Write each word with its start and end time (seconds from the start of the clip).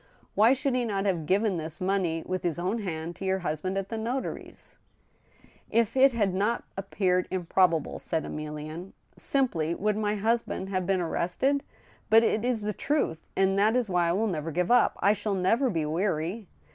Why 0.33 0.53
should 0.53 0.73
he 0.73 0.83
not 0.83 1.05
have 1.05 1.27
given 1.27 1.57
this 1.57 1.79
money 1.79 2.23
with 2.25 2.41
his 2.41 2.57
own 2.57 2.79
hand 2.79 3.15
to 3.17 3.23
your 3.23 3.37
husband 3.45 3.77
at 3.77 3.89
the 3.89 3.99
notary's 3.99 4.79
}"•'If 5.69 5.95
it 5.95 6.11
had 6.11 6.33
not 6.33 6.63
appeared 6.75 7.27
improbable," 7.29 7.99
said 7.99 8.23
Emilienne, 8.23 8.93
simply," 9.15 9.75
would 9.75 9.97
my 9.97 10.15
husband 10.15 10.69
have 10.69 10.87
been 10.87 11.01
arrested? 11.01 11.63
But 12.09 12.23
it 12.23 12.43
is 12.43 12.61
the 12.61 12.73
truths 12.73 13.21
and 13.37 13.59
that 13.59 13.75
is 13.75 13.89
why 13.91 14.09
I 14.09 14.13
will 14.13 14.25
never 14.25 14.49
give 14.49 14.71
up— 14.71 14.97
I 15.01 15.13
shall 15.13 15.35
never 15.35 15.69
be 15.69 15.85
weary." 15.85 16.47